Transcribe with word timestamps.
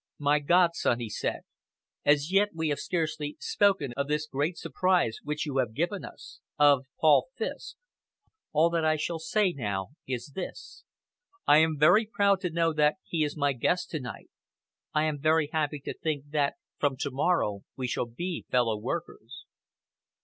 "My 0.17 0.39
godson," 0.39 0.99
he 0.99 1.11
said, 1.11 1.41
"as 2.03 2.31
yet 2.31 2.55
we 2.55 2.69
have 2.69 2.79
scarcely 2.79 3.37
spoken 3.39 3.93
of 3.95 4.07
this 4.07 4.25
great 4.25 4.57
surprise 4.57 5.19
which 5.21 5.45
you 5.45 5.57
have 5.57 5.75
given 5.75 6.03
us 6.03 6.39
of 6.57 6.87
Paul 6.99 7.27
Fiske. 7.35 7.77
All 8.51 8.71
that 8.71 8.83
I 8.83 8.95
shall 8.95 9.19
say 9.19 9.53
now 9.53 9.89
is 10.07 10.31
this. 10.33 10.83
I 11.45 11.59
am 11.59 11.77
very 11.77 12.07
proud 12.07 12.41
to 12.41 12.49
know 12.49 12.73
that 12.73 12.95
he 13.03 13.23
is 13.23 13.37
my 13.37 13.53
guest 13.53 13.91
to 13.91 13.99
night. 13.99 14.31
I 14.91 15.03
am 15.03 15.19
very 15.19 15.49
happy 15.53 15.79
to 15.81 15.93
think 15.93 16.31
that 16.31 16.55
from 16.79 16.97
tomorrow 16.97 17.61
we 17.75 17.85
shall 17.85 18.07
be 18.07 18.47
fellow 18.49 18.79
workers." 18.79 19.45